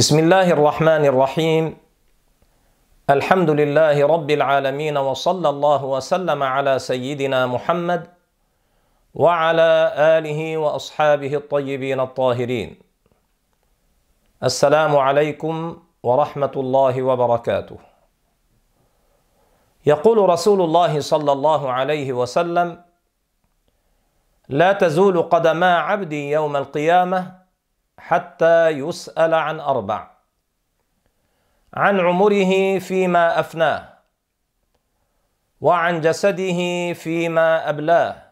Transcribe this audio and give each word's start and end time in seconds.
بسم 0.00 0.18
الله 0.18 0.50
الرحمن 0.56 1.04
الرحيم 1.12 1.76
الحمد 3.10 3.50
لله 3.50 4.06
رب 4.06 4.30
العالمين 4.30 4.96
وصلى 4.96 5.48
الله 5.48 5.84
وسلم 5.84 6.42
على 6.42 6.78
سيدنا 6.78 7.46
محمد 7.46 8.06
وعلى 9.14 9.92
اله 10.16 10.56
واصحابه 10.56 11.34
الطيبين 11.34 12.00
الطاهرين 12.00 12.78
السلام 14.44 14.96
عليكم 14.96 15.76
ورحمه 16.02 16.52
الله 16.56 17.02
وبركاته 17.02 17.76
يقول 19.86 20.18
رسول 20.28 20.60
الله 20.62 21.00
صلى 21.00 21.32
الله 21.32 21.72
عليه 21.72 22.12
وسلم 22.12 22.82
لا 24.48 24.72
تزول 24.72 25.22
قدما 25.22 25.76
عبدي 25.78 26.30
يوم 26.30 26.56
القيامه 26.56 27.39
حتى 28.00 28.68
يسأل 28.68 29.34
عن 29.34 29.60
أربع. 29.60 30.10
عن 31.74 32.00
عمره 32.00 32.78
فيما 32.78 33.40
أفناه. 33.40 33.88
وعن 35.60 36.00
جسده 36.00 36.92
فيما 36.92 37.68
أبلاه. 37.68 38.22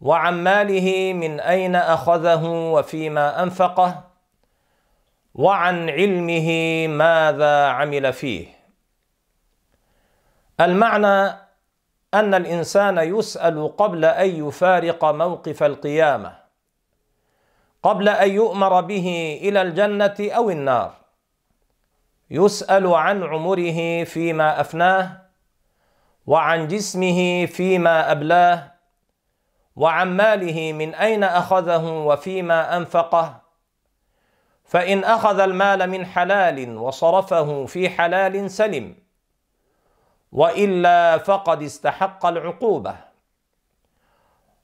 وعن 0.00 0.44
ماله 0.44 1.12
من 1.12 1.40
أين 1.40 1.76
أخذه 1.76 2.44
وفيما 2.44 3.42
أنفقه. 3.42 4.04
وعن 5.34 5.90
علمه 5.90 6.48
ماذا 6.88 7.66
عمل 7.66 8.12
فيه. 8.12 8.46
المعنى 10.60 11.46
أن 12.14 12.34
الإنسان 12.34 12.98
يسأل 12.98 13.76
قبل 13.76 14.04
أن 14.04 14.48
يفارق 14.48 15.04
موقف 15.04 15.62
القيامة. 15.62 16.45
قبل 17.86 18.08
أن 18.08 18.30
يؤمر 18.30 18.80
به 18.80 19.38
إلى 19.42 19.62
الجنة 19.62 20.16
أو 20.20 20.50
النار. 20.50 20.94
يسأل 22.30 22.86
عن 22.86 23.22
عمره 23.22 24.04
فيما 24.04 24.60
أفناه 24.60 25.22
وعن 26.26 26.68
جسمه 26.68 27.46
فيما 27.46 28.12
أبلاه 28.12 28.72
وعن 29.76 30.16
ماله 30.16 30.72
من 30.72 30.94
أين 30.94 31.24
أخذه 31.24 31.84
وفيما 31.84 32.76
أنفقه. 32.76 33.40
فإن 34.64 35.04
أخذ 35.04 35.40
المال 35.40 35.90
من 35.90 36.06
حلال 36.06 36.78
وصرفه 36.78 37.66
في 37.66 37.88
حلال 37.88 38.50
سلم 38.50 38.94
وإلا 40.32 41.18
فقد 41.18 41.62
استحق 41.62 42.26
العقوبة. 42.26 42.96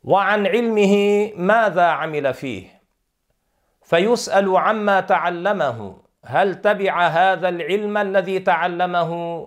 وعن 0.05 0.47
علمه 0.47 1.31
ماذا 1.37 1.87
عمل 1.87 2.35
فيه؟ 2.35 2.72
فيسأل 3.83 4.57
عما 4.57 5.01
تعلمه 5.01 5.97
هل 6.25 6.55
تبع 6.55 7.07
هذا 7.07 7.49
العلم 7.49 7.97
الذي 7.99 8.39
تعلمه 8.39 9.47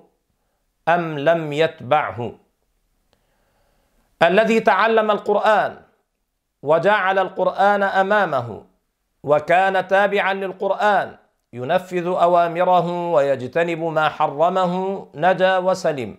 أم 0.87 1.19
لم 1.19 1.53
يتبعه؟ 1.53 2.31
الذي 4.23 4.59
تعلم 4.59 5.11
القرآن 5.11 5.77
وجعل 6.63 7.19
القرآن 7.19 7.83
أمامه 7.83 8.63
وكان 9.23 9.87
تابعا 9.87 10.33
للقرآن 10.33 11.15
ينفذ 11.53 12.07
أوامره 12.07 13.11
ويجتنب 13.11 13.79
ما 13.83 14.09
حرمه 14.09 15.07
نجا 15.15 15.57
وسلم. 15.57 16.17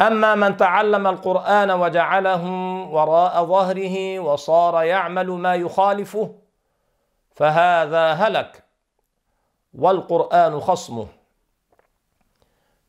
أما 0.00 0.34
من 0.34 0.56
تعلم 0.56 1.06
القرآن 1.06 1.70
وجعله 1.70 2.44
وراء 2.90 3.44
ظهره 3.44 4.18
وصار 4.18 4.82
يعمل 4.82 5.30
ما 5.30 5.54
يخالفه 5.54 6.34
فهذا 7.34 8.12
هلك 8.12 8.64
والقرآن 9.74 10.60
خصمه. 10.60 11.06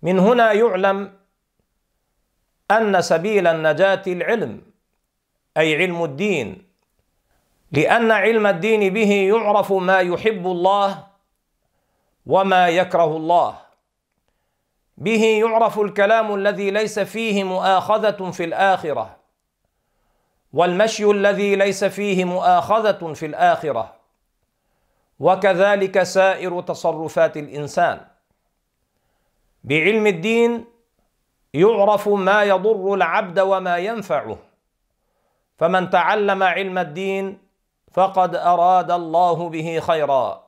من 0.02 0.20
هنا 0.20 0.52
يعلم 0.54 1.14
أن 2.72 3.02
سبيل 3.02 3.48
النجاة 3.48 4.02
العلم 4.08 4.62
أي 5.58 5.76
علم 5.76 6.04
الدين 6.04 6.68
لأن 7.72 8.12
علم 8.12 8.48
الدين 8.48 8.94
به 8.94 9.12
يعرف 9.12 9.74
ما 9.74 10.00
يحب 10.00 10.48
الله 10.48 11.08
وما 12.26 12.70
يكره 12.70 13.18
الله. 13.18 13.60
به 14.98 15.24
يعرف 15.24 15.80
الكلام 15.80 16.36
الذي 16.36 16.72
ليس 16.72 17.00
فيه 17.00 17.44
مؤاخذة 17.44 18.32
في 18.32 18.44
الآخرة 18.44 19.16
والمشي 20.54 21.06
الذي 21.06 21.56
ليس 21.56 21.84
فيه 21.84 22.26
مؤاخذة 22.26 23.14
في 23.14 23.26
الآخرة. 23.26 24.05
وكذلك 25.20 26.04
سائر 26.04 26.62
تصرفات 26.62 27.38
الإنسان. 27.38 28.06
بعلم 29.64 30.08
الدين 30.08 30.66
يعرف 31.54 32.08
ما 32.08 32.44
يضر 32.44 32.94
العبد 32.94 33.40
وما 33.40 33.78
ينفعه. 33.78 34.38
فمن 35.58 35.90
تعلم 35.90 36.44
علم 36.44 36.78
الدين 36.78 37.38
فقد 37.94 38.36
أراد 38.36 38.92
الله 38.92 39.50
به 39.50 39.80
خيرا. 39.80 40.44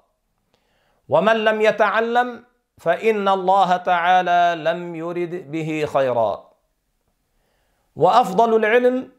ومن 1.10 1.44
لم 1.44 1.62
يتعلم 1.62 2.44
فإن 2.78 3.28
الله 3.28 3.78
تعالى 3.78 4.64
لم 4.64 4.96
يرد 4.96 5.52
به 5.52 5.86
خيرا. 5.86 6.52
وأفضل 7.96 8.56
العلم 8.56 9.12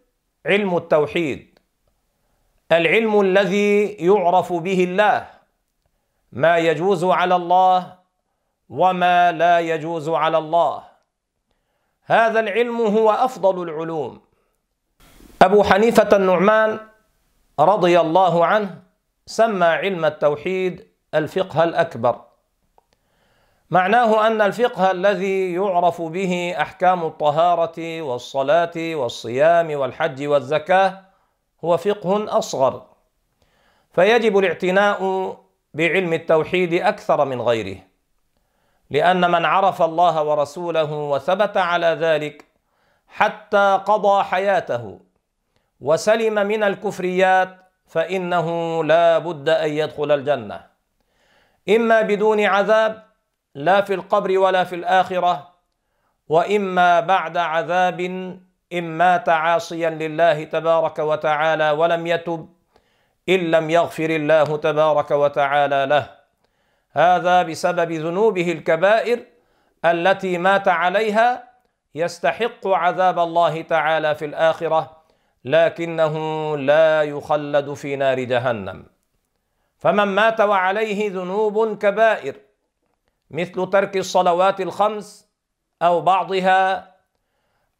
علم 0.46 0.76
التوحيد 0.76 1.58
العلم 2.72 3.20
الذي 3.20 3.86
يعرف 3.88 4.52
به 4.52 4.84
الله. 4.84 5.37
ما 6.32 6.58
يجوز 6.58 7.04
على 7.04 7.36
الله 7.36 7.98
وما 8.68 9.32
لا 9.32 9.60
يجوز 9.60 10.08
على 10.08 10.38
الله. 10.38 10.82
هذا 12.04 12.40
العلم 12.40 12.80
هو 12.80 13.10
أفضل 13.10 13.62
العلوم. 13.62 14.20
أبو 15.42 15.62
حنيفة 15.64 16.16
النعمان 16.16 16.80
رضي 17.60 18.00
الله 18.00 18.46
عنه 18.46 18.82
سمى 19.26 19.66
علم 19.66 20.04
التوحيد 20.04 20.88
الفقه 21.14 21.64
الأكبر. 21.64 22.20
معناه 23.70 24.26
أن 24.26 24.40
الفقه 24.40 24.90
الذي 24.90 25.54
يعرف 25.54 26.02
به 26.02 26.54
أحكام 26.60 27.04
الطهارة 27.04 28.02
والصلاة 28.02 28.72
والصيام 28.76 29.70
والحج 29.70 30.26
والزكاة 30.26 31.04
هو 31.64 31.76
فقه 31.76 32.38
أصغر. 32.38 32.86
فيجب 33.92 34.38
الاعتناء 34.38 35.00
بعلم 35.74 36.12
التوحيد 36.12 36.74
أكثر 36.74 37.24
من 37.24 37.40
غيره 37.40 37.78
لأن 38.90 39.30
من 39.30 39.44
عرف 39.44 39.82
الله 39.82 40.22
ورسوله 40.22 40.92
وثبت 40.92 41.56
على 41.56 41.86
ذلك 41.86 42.44
حتى 43.08 43.80
قضى 43.86 44.22
حياته 44.24 45.00
وسلم 45.80 46.34
من 46.46 46.62
الكفريات 46.62 47.56
فإنه 47.86 48.84
لا 48.84 49.18
بد 49.18 49.48
أن 49.48 49.70
يدخل 49.70 50.10
الجنة. 50.12 50.66
إما 51.68 52.02
بدون 52.02 52.40
عذاب 52.44 53.02
لا 53.54 53.80
في 53.80 53.94
القبر 53.94 54.38
ولا 54.38 54.64
في 54.64 54.74
الآخرة 54.74 55.54
وإما 56.28 57.00
بعد 57.00 57.36
عذاب 57.36 58.00
ان 58.72 58.84
مات 58.84 59.28
عاصيا 59.28 59.90
لله 59.90 60.44
تبارك 60.44 60.98
وتعالى 60.98 61.70
ولم 61.70 62.06
يتب 62.06 62.48
إن 63.28 63.50
لم 63.50 63.70
يغفر 63.70 64.10
الله 64.10 64.56
تبارك 64.56 65.10
وتعالى 65.10 65.86
له. 65.86 66.10
هذا 66.92 67.42
بسبب 67.42 67.92
ذنوبه 67.92 68.52
الكبائر 68.52 69.24
التي 69.84 70.38
مات 70.38 70.68
عليها 70.68 71.48
يستحق 71.94 72.66
عذاب 72.66 73.18
الله 73.18 73.62
تعالى 73.62 74.14
في 74.14 74.24
الآخرة 74.24 75.02
لكنه 75.44 76.16
لا 76.56 77.02
يخلد 77.02 77.74
في 77.74 77.96
نار 77.96 78.20
جهنم. 78.20 78.86
فمن 79.78 80.04
مات 80.04 80.40
وعليه 80.40 81.10
ذنوب 81.10 81.78
كبائر 81.78 82.36
مثل 83.30 83.70
ترك 83.70 83.96
الصلوات 83.96 84.60
الخمس 84.60 85.28
أو 85.82 86.00
بعضها 86.00 86.94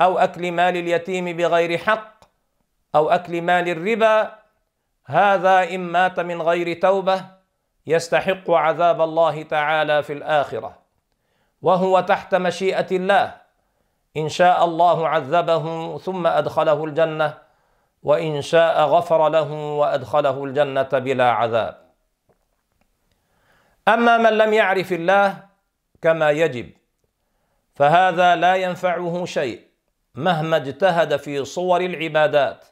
أو 0.01 0.19
أكل 0.19 0.53
مال 0.53 0.77
اليتيم 0.77 1.37
بغير 1.37 1.79
حق 1.79 2.25
أو 2.95 3.11
أكل 3.11 3.43
مال 3.43 3.69
الربا 3.69 4.38
هذا 5.09 5.75
إن 5.75 5.81
مات 5.81 6.21
من 6.21 6.43
غير 6.43 6.81
توبة 6.81 7.25
يستحق 7.87 8.51
عذاب 8.51 9.01
الله 9.01 9.43
تعالى 9.43 10.03
في 10.03 10.13
الآخرة 10.13 10.79
وهو 11.63 12.01
تحت 12.01 12.35
مشيئة 12.35 12.87
الله. 12.97 13.35
إن 14.17 14.29
شاء 14.29 14.65
الله 14.65 15.09
عذبه 15.09 15.99
ثم 15.99 16.27
أدخله 16.27 16.85
الجنة 16.85 17.35
وإن 18.03 18.43
شاء 18.43 18.85
غفر 18.85 19.29
له 19.29 19.53
وأدخله 19.53 20.45
الجنة 20.45 20.83
بلا 20.83 21.31
عذاب. 21.31 21.79
أما 23.89 24.17
من 24.19 24.39
لم 24.39 24.53
يعرف 24.53 24.93
الله 24.93 25.37
كما 26.03 26.31
يجب 26.31 26.71
فهذا 27.75 28.37
لا 28.37 28.55
ينفعه 28.55 29.25
شيء. 29.25 29.61
مهما 30.15 30.57
اجتهد 30.57 31.17
في 31.17 31.45
صور 31.45 31.81
العبادات 31.81 32.65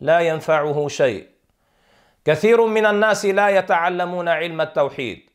لا 0.00 0.20
ينفعه 0.20 0.88
شيء. 0.88 1.35
كثير 2.26 2.66
من 2.66 2.86
الناس 2.86 3.24
لا 3.26 3.48
يتعلمون 3.48 4.28
علم 4.28 4.60
التوحيد 4.60 5.30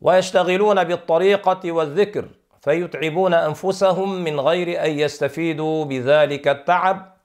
ويشتغلون 0.00 0.84
بالطريقة 0.84 1.72
والذكر 1.72 2.28
فيتعبون 2.60 3.34
أنفسهم 3.34 4.24
من 4.24 4.40
غير 4.40 4.84
أن 4.84 4.90
يستفيدوا 4.90 5.84
بذلك 5.84 6.48
التعب 6.48 7.16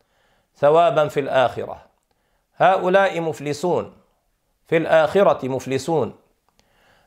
ثوابا 0.55 1.07
في 1.07 1.19
الآخرة. 1.19 1.85
هؤلاء 2.55 3.21
مفلسون 3.21 3.93
في 4.67 4.77
الآخرة 4.77 5.47
مفلسون. 5.47 6.15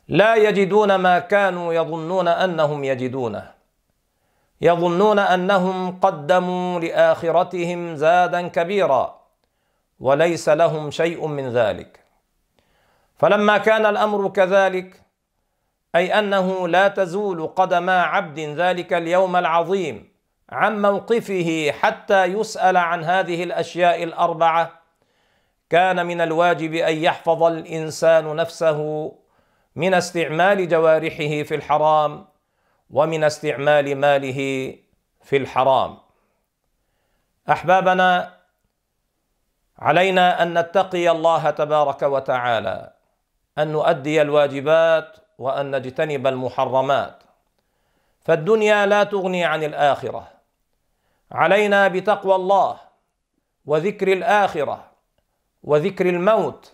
لا 0.09 0.35
يجدون 0.35 0.95
ما 0.95 1.19
كانوا 1.19 1.75
يظنون 1.75 2.29
أنهم 2.29 2.85
يجدونه. 2.85 3.51
يظنون 4.61 5.19
أنهم 5.19 6.01
قدموا 6.01 6.81
لآخرتهم 6.81 7.97
زادا 7.97 8.49
كبيرا. 8.49 9.22
وليس 10.03 10.49
لهم 10.49 10.91
شيء 10.91 11.27
من 11.27 11.53
ذلك. 11.53 12.01
فلما 13.17 13.59
كان 13.59 13.87
الأمر 13.87 14.29
كذلك 14.29 15.03
أي 15.95 16.19
أنه 16.19 16.69
لا 16.69 16.89
تزول 16.89 17.47
قدما 17.47 18.03
عبد 18.03 18.39
ذلك 18.39 18.93
اليوم 18.93 19.37
العظيم 19.37 20.13
عن 20.51 20.83
موقفه 20.83 21.73
حتى 21.81 22.25
يسأل 22.25 22.77
عن 22.77 23.05
هذه 23.05 23.45
الأشياء 23.45 24.03
الأربعة 24.03 24.83
كان 25.71 26.07
من 26.07 26.21
الواجب 26.21 26.75
أن 26.75 26.97
يحفظ 26.97 27.43
الإنسان 27.43 28.37
نفسه 28.37 29.13
من 29.77 29.95
استعمال 29.95 30.69
جوارحه 30.69 31.43
في 31.43 31.55
الحرام 31.55 32.27
ومن 32.91 33.25
استعمال 33.25 33.97
ماله 33.97 34.39
في 35.23 35.37
الحرام. 35.37 35.99
أحبابنا 37.51 38.42
علينا 39.82 40.43
أن 40.43 40.58
نتقي 40.58 41.11
الله 41.11 41.50
تبارك 41.50 42.02
وتعالى 42.02 42.93
أن 43.58 43.73
نؤدي 43.73 44.23
الواجبات 44.23 45.17
وأن 45.38 45.76
نجتنب 45.76 46.26
المحرمات. 46.26 47.23
فالدنيا 48.20 48.87
لا 48.87 49.05
تغني 49.05 49.44
عن 49.44 49.64
الآخرة. 49.64 50.29
علينا 51.32 51.88
بتقوى 51.88 52.34
الله 52.34 52.76
وذكر 53.67 54.12
الآخرة 54.12 54.84
وذكر 55.62 56.08
الموت. 56.08 56.73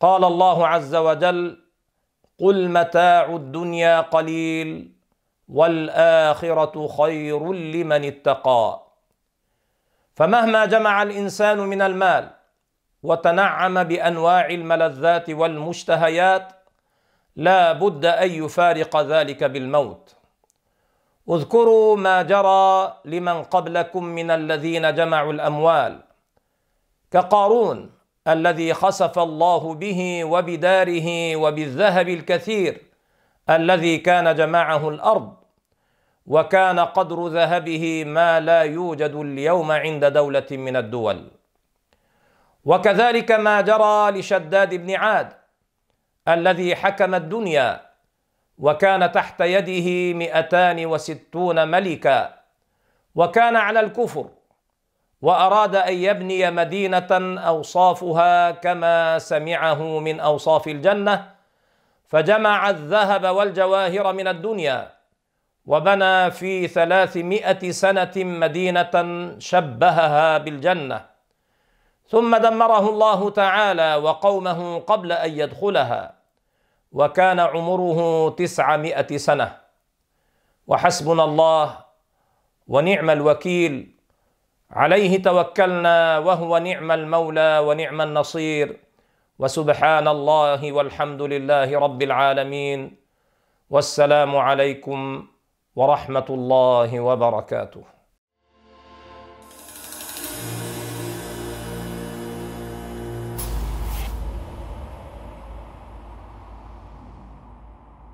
قال 0.00 0.24
الله 0.24 0.66
عز 0.66 0.94
وجل 0.94 1.64
قل 2.40 2.68
متاع 2.68 3.24
الدنيا 3.24 4.00
قليل 4.00 4.92
والآخرة 5.48 6.88
خير 6.88 7.52
لمن 7.52 8.04
اتقى. 8.04 8.87
فمهما 10.18 10.66
جمع 10.66 11.02
الإنسان 11.02 11.58
من 11.58 11.82
المال 11.82 12.30
وتنعم 13.02 13.84
بأنواع 13.84 14.46
الملذات 14.46 15.30
والمشتهيات 15.30 16.52
لا 17.36 17.72
بد 17.72 18.04
أن 18.04 18.30
يفارق 18.30 19.02
ذلك 19.02 19.44
بالموت. 19.44 20.16
اذكروا 21.30 21.96
ما 21.96 22.22
جرى 22.22 22.96
لمن 23.04 23.42
قبلكم 23.42 24.04
من 24.04 24.30
الذين 24.30 24.94
جمعوا 24.94 25.32
الأموال. 25.32 26.02
كقارون 27.10 27.90
الذي 28.28 28.74
خسف 28.74 29.18
الله 29.18 29.74
به 29.74 30.24
وبداره 30.24 31.36
وبالذهب 31.36 32.08
الكثير 32.08 32.82
الذي 33.50 33.98
كان 33.98 34.34
جمعه 34.34 34.88
الأرض 34.88 35.37
وكان 36.28 36.78
قدر 36.80 37.28
ذهبه 37.28 38.04
ما 38.04 38.40
لا 38.40 38.62
يوجد 38.62 39.14
اليوم 39.14 39.70
عند 39.72 40.04
دولة 40.04 40.46
من 40.50 40.76
الدول. 40.76 41.28
وكذلك 42.64 43.30
ما 43.32 43.60
جرى 43.60 44.10
لشداد 44.10 44.74
بن 44.74 44.94
عاد 44.94 45.28
الذي 46.28 46.76
حكم 46.76 47.14
الدنيا 47.14 47.80
وكان 48.58 49.12
تحت 49.12 49.40
يده 49.40 50.18
مئتان 50.18 50.86
وستون 50.86 51.68
ملكا 51.68 52.34
وكان 53.14 53.56
على 53.56 53.80
الكفر 53.80 54.26
وأراد 55.22 55.74
أن 55.76 55.94
يبني 55.94 56.50
مدينة 56.50 57.38
أوصافها 57.38 58.50
كما 58.50 59.18
سمعه 59.18 59.98
من 59.98 60.20
أوصاف 60.20 60.68
الجنة 60.68 61.30
فجمع 62.08 62.70
الذهب 62.70 63.24
والجواهر 63.24 64.12
من 64.12 64.28
الدنيا 64.28 64.97
وبنى 65.68 66.30
في 66.30 66.68
ثلاثمائة 66.68 67.70
سنة 67.70 68.16
مدينة 68.16 68.94
شبهها 69.38 70.38
بالجنة. 70.38 70.98
ثم 72.08 72.36
دمره 72.36 72.84
الله 72.88 73.30
تعالى 73.30 73.90
وقومه 73.96 74.78
قبل 74.78 75.12
أن 75.12 75.30
يدخلها 75.30 76.14
وكان 76.92 77.40
عمره 77.40 78.30
تسعمائة 78.30 79.16
سنة. 79.16 79.48
وحسبنا 80.66 81.24
الله 81.24 81.66
ونعم 82.68 83.10
الوكيل. 83.10 83.74
عليه 84.70 85.22
توكلنا 85.22 86.18
وهو 86.18 86.58
نعم 86.58 86.90
المولى 86.90 87.58
ونعم 87.58 88.00
النصير. 88.00 88.80
وسبحان 89.38 90.08
الله 90.08 90.72
والحمد 90.72 91.22
لله 91.22 91.68
رب 91.78 92.00
العالمين. 92.02 92.80
والسلام 93.70 94.36
عليكم 94.36 95.28
ورحمة 95.78 96.24
الله 96.30 97.00
وبركاته. 97.00 97.97